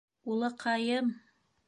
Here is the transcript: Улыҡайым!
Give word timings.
Улыҡайым! 0.35 1.13